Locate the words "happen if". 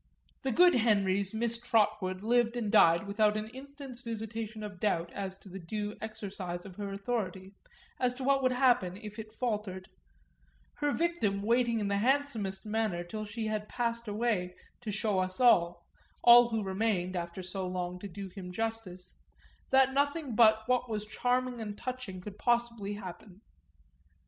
8.53-9.19